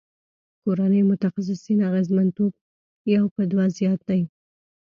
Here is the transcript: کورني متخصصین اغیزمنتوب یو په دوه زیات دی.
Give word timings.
کورني 0.63 1.01
متخصصین 1.11 1.79
اغیزمنتوب 1.89 2.51
یو 3.15 3.25
په 3.35 3.41
دوه 3.51 3.65
زیات 3.77 3.99
دی. 4.09 4.21